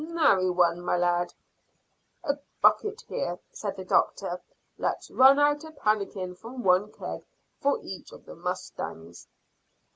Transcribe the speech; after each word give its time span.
"Nary 0.03 0.49
one, 0.49 0.81
my 0.81 0.97
lad." 0.97 1.31
"A 2.23 2.35
bucket 2.59 3.01
here," 3.07 3.37
said 3.51 3.75
the 3.75 3.85
doctor. 3.85 4.41
"Let's 4.79 5.11
run 5.11 5.37
out 5.37 5.63
a 5.63 5.69
pannikin 5.69 6.33
from 6.33 6.63
one 6.63 6.91
keg 6.91 7.21
for 7.59 7.77
each 7.83 8.11
of 8.11 8.25
the 8.25 8.33
mustangs." 8.33 9.27